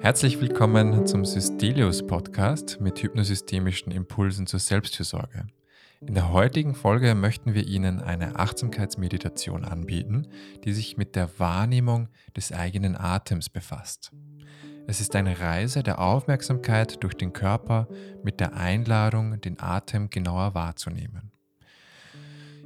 [0.00, 5.48] Herzlich willkommen zum Systelius Podcast mit hypnosystemischen Impulsen zur Selbstfürsorge.
[6.06, 10.28] In der heutigen Folge möchten wir Ihnen eine Achtsamkeitsmeditation anbieten,
[10.62, 14.12] die sich mit der Wahrnehmung des eigenen Atems befasst.
[14.90, 17.88] Es ist eine Reise der Aufmerksamkeit durch den Körper
[18.22, 21.30] mit der Einladung, den Atem genauer wahrzunehmen.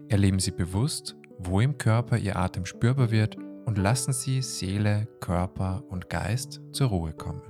[0.08, 5.82] Erleben Sie bewusst, wo im Körper Ihr Atem spürbar wird und lassen Sie Seele, Körper
[5.88, 7.42] und Geist zur Ruhe kommen.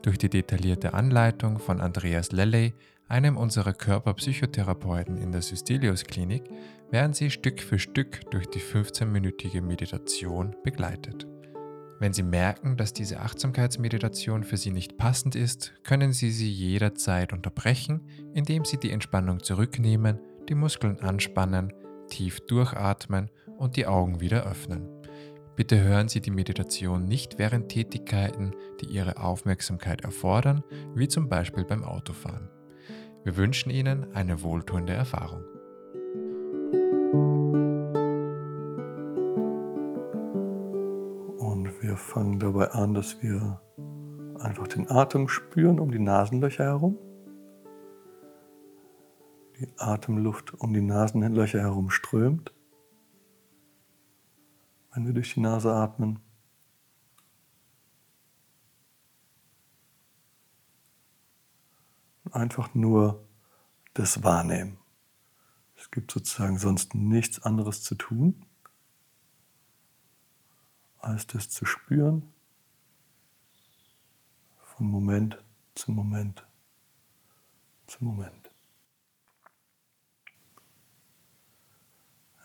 [0.00, 2.72] Durch die detaillierte Anleitung von Andreas Lelley,
[3.06, 6.44] einem unserer Körperpsychotherapeuten in der Systelius Klinik,
[6.90, 11.26] werden Sie Stück für Stück durch die 15-minütige Meditation begleitet.
[11.98, 17.32] Wenn Sie merken, dass diese Achtsamkeitsmeditation für Sie nicht passend ist, können Sie sie jederzeit
[17.32, 21.72] unterbrechen, indem Sie die Entspannung zurücknehmen, die Muskeln anspannen,
[22.08, 24.88] tief durchatmen und die Augen wieder öffnen.
[25.56, 30.62] Bitte hören Sie die Meditation nicht während Tätigkeiten, die Ihre Aufmerksamkeit erfordern,
[30.94, 32.50] wie zum Beispiel beim Autofahren.
[33.24, 35.55] Wir wünschen Ihnen eine wohltuende Erfahrung.
[41.96, 43.58] Wir fangen dabei an, dass wir
[44.38, 46.98] einfach den Atem spüren um die Nasenlöcher herum.
[49.58, 52.52] Die Atemluft um die Nasenlöcher herum strömt
[54.92, 56.20] wenn wir durch die Nase atmen.
[62.32, 63.28] Einfach nur
[63.92, 64.78] das Wahrnehmen.
[65.74, 68.45] Es gibt sozusagen sonst nichts anderes zu tun,
[71.06, 72.32] als das zu spüren,
[74.62, 75.38] von Moment
[75.74, 76.44] zu Moment
[77.86, 78.50] zu Moment.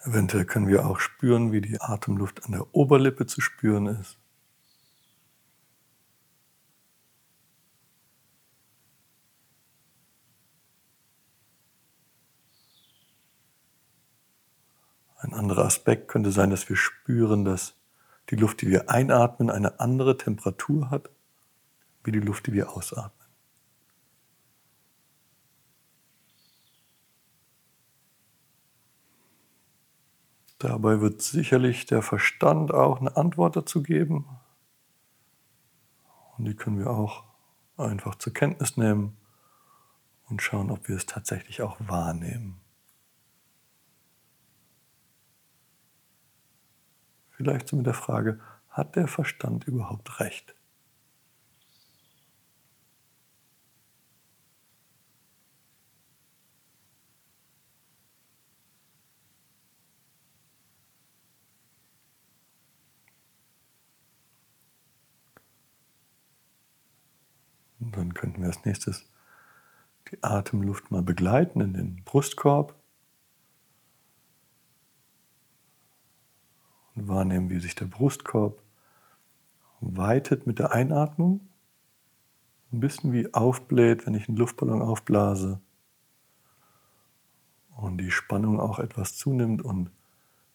[0.04, 4.18] Eventuell können wir auch spüren, wie die Atemluft an der Oberlippe zu spüren ist.
[15.18, 17.81] Ein anderer Aspekt könnte sein, dass wir spüren, dass
[18.30, 21.10] die Luft, die wir einatmen, eine andere Temperatur hat,
[22.04, 23.22] wie die Luft, die wir ausatmen.
[30.60, 34.28] Dabei wird sicherlich der Verstand auch eine Antwort dazu geben.
[36.38, 37.24] Und die können wir auch
[37.78, 39.18] einfach zur Kenntnis nehmen
[40.30, 42.61] und schauen, ob wir es tatsächlich auch wahrnehmen.
[47.42, 50.54] Vielleicht so mit der Frage, hat der Verstand überhaupt recht?
[67.80, 69.10] Und dann könnten wir als nächstes
[70.12, 72.76] die Atemluft mal begleiten in den Brustkorb
[77.08, 78.62] wahrnehmen, wie sich der Brustkorb
[79.80, 81.42] weitet mit der Einatmung.
[82.72, 85.60] Ein bisschen wie aufbläht, wenn ich einen Luftballon aufblase.
[87.76, 89.90] Und die Spannung auch etwas zunimmt und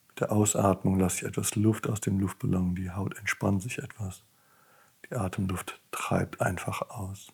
[0.08, 4.24] mit der Ausatmung lasse ich etwas Luft aus dem Luftballon, die Haut entspannt sich etwas.
[5.10, 7.32] Die Atemluft treibt einfach aus.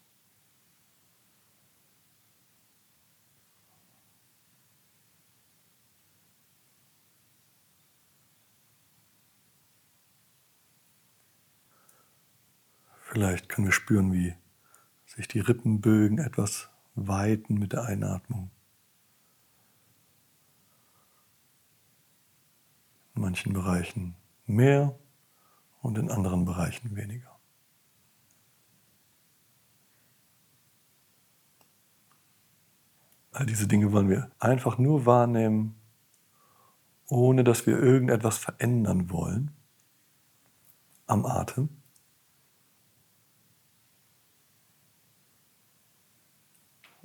[13.13, 14.35] Vielleicht können wir spüren, wie
[15.05, 18.51] sich die Rippenbögen etwas weiten mit der Einatmung.
[23.15, 24.99] In manchen Bereichen mehr
[25.83, 27.39] und in anderen Bereichen weniger.
[33.33, 35.79] All diese Dinge wollen wir einfach nur wahrnehmen,
[37.09, 39.51] ohne dass wir irgendetwas verändern wollen
[41.07, 41.82] am Atem.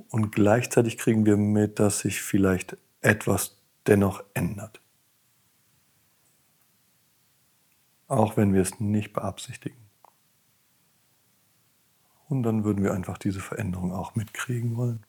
[0.09, 4.81] Und gleichzeitig kriegen wir mit, dass sich vielleicht etwas dennoch ändert.
[8.07, 9.77] Auch wenn wir es nicht beabsichtigen.
[12.29, 15.05] Und dann würden wir einfach diese Veränderung auch mitkriegen wollen.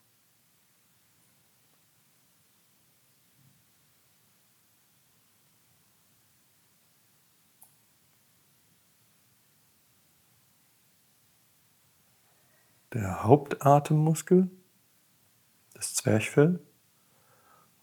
[12.92, 14.50] der Hauptatemmuskel
[15.78, 16.58] das Zwerchfell,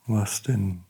[0.05, 0.83] was den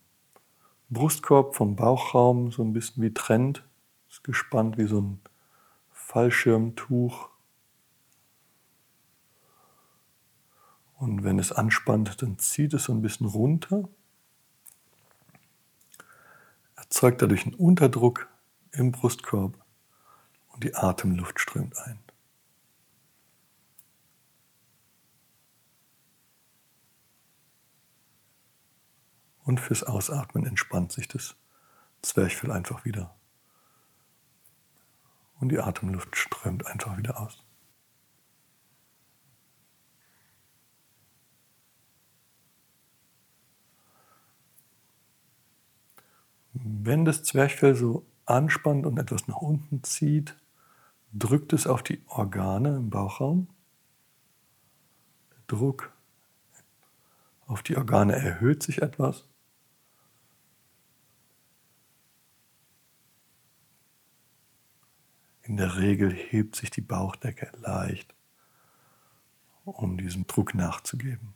[0.90, 3.64] Brustkorb vom Bauchraum so ein bisschen wie trennt.
[4.10, 5.22] Ist gespannt wie so ein
[5.92, 7.30] Fallschirmtuch.
[10.98, 13.88] Und wenn es anspannt, dann zieht es so ein bisschen runter,
[16.76, 18.30] erzeugt dadurch einen Unterdruck
[18.72, 19.64] im Brustkorb
[20.54, 22.00] und die Atemluft strömt ein.
[29.46, 31.36] Und fürs Ausatmen entspannt sich das
[32.02, 33.16] Zwerchfell einfach wieder.
[35.40, 37.44] Und die Atemluft strömt einfach wieder aus.
[46.54, 50.36] Wenn das Zwerchfell so anspannt und etwas nach unten zieht,
[51.14, 53.48] drückt es auf die Organe im Bauchraum.
[55.32, 55.92] Der Druck
[57.46, 59.26] auf die Organe erhöht sich etwas.
[65.48, 68.16] In der Regel hebt sich die Bauchdecke leicht,
[69.64, 71.36] um diesem Druck nachzugeben.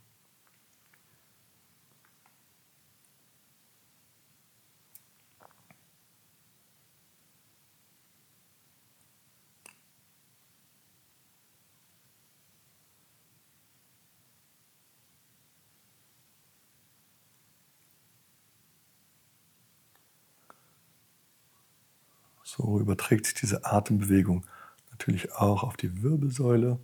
[22.50, 24.44] So überträgt sich diese Atembewegung
[24.90, 26.80] natürlich auch auf die Wirbelsäule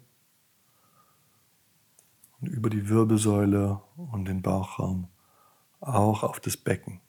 [2.41, 5.09] und über die Wirbelsäule und den Bauchraum
[5.81, 7.01] auch auf das Becken.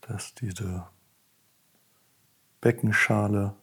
[0.00, 0.88] Dass diese
[2.62, 3.54] Beckenschale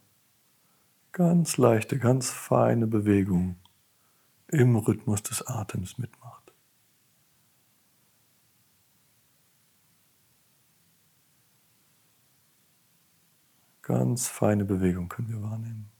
[1.14, 3.56] ganz leichte, ganz feine Bewegung
[4.50, 6.45] im Rhythmus des Atems mitmacht.
[13.86, 15.92] Ganz feine Bewegung können wir wahrnehmen.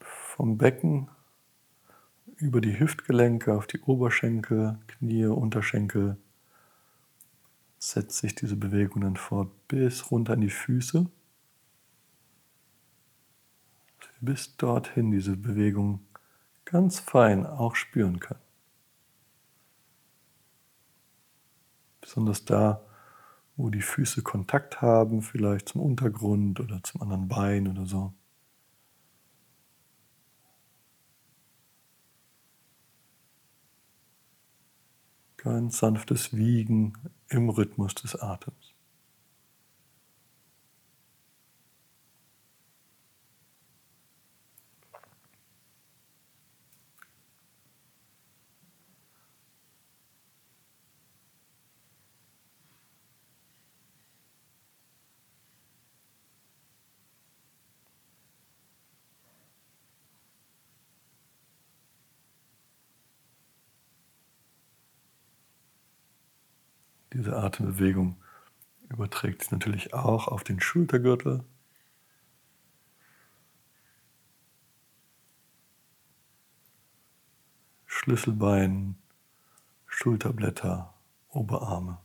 [0.00, 1.08] Vom Becken
[2.36, 6.16] über die Hüftgelenke auf die Oberschenkel, Knie, Unterschenkel
[7.80, 11.10] setzt sich diese Bewegung dann fort bis runter in die Füße
[14.20, 16.00] bis dorthin diese Bewegung
[16.64, 18.38] ganz fein auch spüren kann.
[22.00, 22.84] Besonders da,
[23.56, 28.14] wo die Füße Kontakt haben, vielleicht zum Untergrund oder zum anderen Bein oder so.
[35.36, 36.94] Ganz sanftes Wiegen
[37.28, 38.77] im Rhythmus des Atems.
[67.18, 68.14] Diese Atembewegung
[68.90, 71.42] überträgt sich natürlich auch auf den Schultergürtel.
[77.86, 78.94] Schlüsselbein,
[79.88, 80.94] Schulterblätter,
[81.30, 81.98] Oberarme.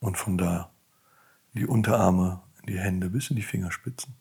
[0.00, 0.70] Und von da
[1.54, 4.19] die Unterarme, die Hände bis in die Fingerspitzen.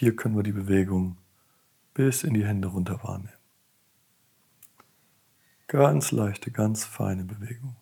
[0.00, 1.18] Hier können wir die Bewegung
[1.92, 3.34] bis in die Hände runter wahrnehmen.
[5.66, 7.76] Ganz leichte, ganz feine Bewegung.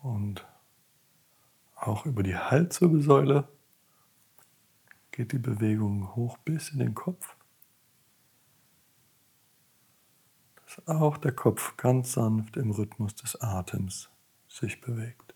[0.00, 0.46] Und
[1.86, 3.48] auch über die Halswirbelsäule
[5.10, 7.36] geht die Bewegung hoch bis in den Kopf.
[10.56, 14.10] Dass auch der Kopf ganz sanft im Rhythmus des Atems
[14.48, 15.33] sich bewegt.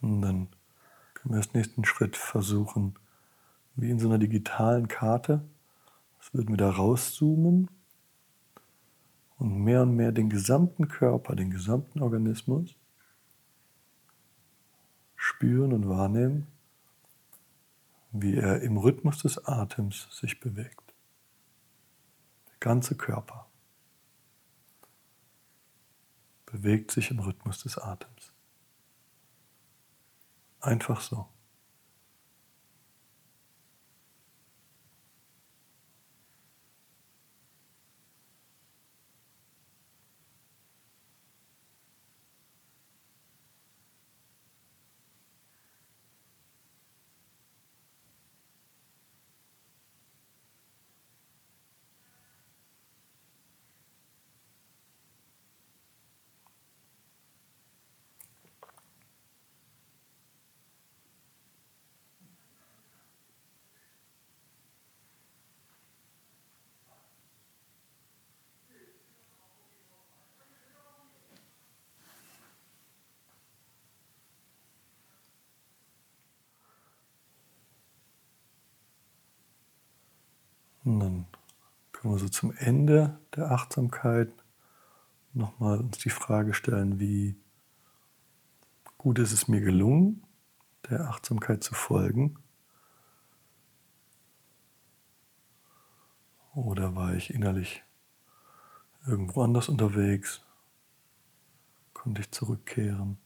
[0.00, 0.48] Und dann
[1.14, 2.98] können wir als nächsten Schritt versuchen,
[3.76, 5.44] wie in so einer digitalen Karte,
[6.18, 7.70] das würden wir da rauszoomen
[9.38, 12.74] und mehr und mehr den gesamten Körper, den gesamten Organismus
[15.16, 16.46] spüren und wahrnehmen,
[18.12, 20.94] wie er im Rhythmus des Atems sich bewegt.
[22.48, 23.48] Der ganze Körper
[26.46, 28.32] bewegt sich im Rhythmus des Atems.
[30.60, 31.26] Einfach so.
[80.90, 81.26] Und dann
[81.92, 84.32] können wir so zum Ende der Achtsamkeit
[85.32, 87.36] nochmal uns die Frage stellen, wie
[88.98, 90.26] gut ist es mir gelungen,
[90.90, 92.40] der Achtsamkeit zu folgen?
[96.56, 97.84] Oder war ich innerlich
[99.06, 100.44] irgendwo anders unterwegs?
[101.94, 103.16] Konnte ich zurückkehren?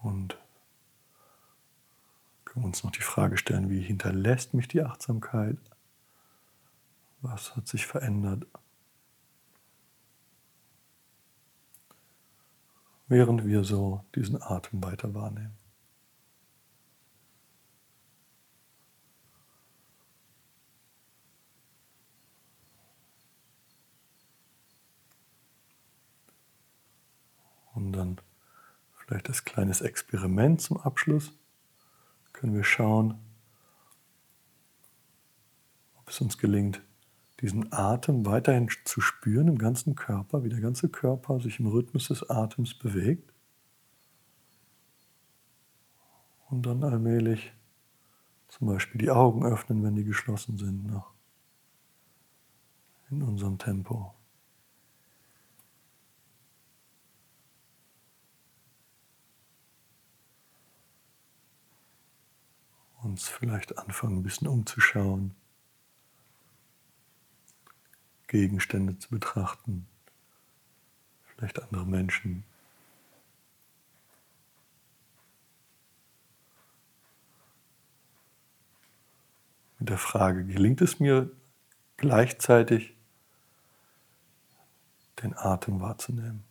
[0.00, 0.37] Und
[2.58, 5.58] können wir uns noch die Frage stellen, wie hinterlässt mich die Achtsamkeit?
[7.20, 8.46] Was hat sich verändert?
[13.06, 15.56] Während wir so diesen Atem weiter wahrnehmen.
[27.74, 28.18] Und dann
[28.96, 31.37] vielleicht das kleines Experiment zum Abschluss
[32.38, 33.18] können wir schauen,
[35.96, 36.80] ob es uns gelingt,
[37.40, 42.06] diesen Atem weiterhin zu spüren im ganzen Körper, wie der ganze Körper sich im Rhythmus
[42.06, 43.32] des Atems bewegt.
[46.48, 47.52] Und dann allmählich
[48.46, 51.12] zum Beispiel die Augen öffnen, wenn die geschlossen sind, noch
[53.10, 54.14] in unserem Tempo.
[63.18, 65.34] Uns vielleicht anfangen, ein bisschen umzuschauen,
[68.28, 69.88] Gegenstände zu betrachten,
[71.26, 72.44] vielleicht andere Menschen.
[79.80, 81.28] Mit der Frage, gelingt es mir
[81.96, 82.94] gleichzeitig,
[85.22, 86.44] den Atem wahrzunehmen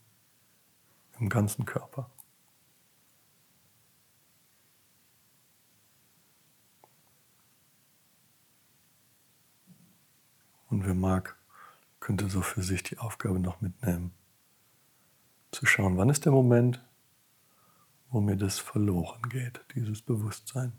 [1.18, 2.10] im ganzen Körper?
[10.78, 11.36] Und wer mag,
[12.00, 14.14] könnte so für sich die Aufgabe noch mitnehmen,
[15.50, 16.86] zu schauen, wann ist der Moment,
[18.12, 20.74] wo mir das verloren geht, dieses Bewusstsein.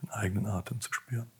[0.00, 1.30] Den eigenen Atem zu spüren.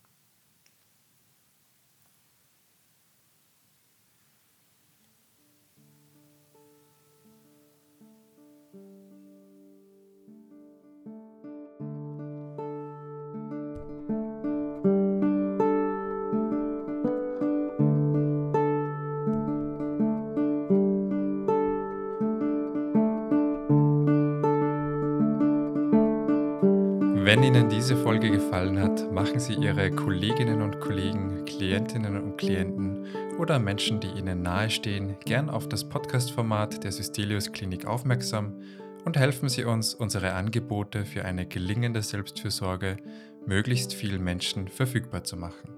[27.26, 33.04] Wenn Ihnen diese Folge gefallen hat, machen Sie Ihre Kolleginnen und Kollegen, Klientinnen und Klienten
[33.36, 38.60] oder Menschen, die Ihnen nahestehen, gern auf das Podcast-Format der Systelius Klinik aufmerksam
[39.04, 42.96] und helfen Sie uns, unsere Angebote für eine gelingende Selbstfürsorge
[43.44, 45.70] möglichst vielen Menschen verfügbar zu machen.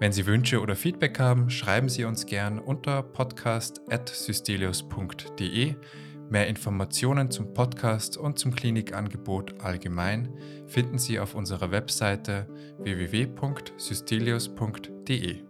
[0.00, 5.76] Wenn Sie Wünsche oder Feedback haben, schreiben Sie uns gern unter podcast.systelius.de
[6.32, 10.30] Mehr Informationen zum Podcast und zum Klinikangebot allgemein
[10.66, 12.46] finden Sie auf unserer Webseite
[12.78, 15.44] www.systelius.de.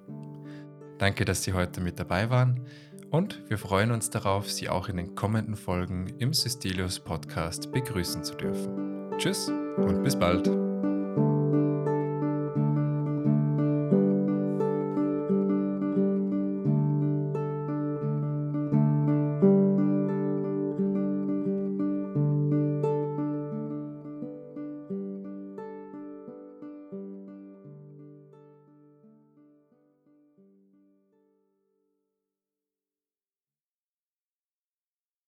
[0.99, 2.67] Danke, dass Sie heute mit dabei waren
[3.11, 8.25] und wir freuen uns darauf, Sie auch in den kommenden Folgen im Systelius Podcast begrüßen
[8.25, 9.09] zu dürfen.
[9.19, 10.72] Tschüss und bis bald.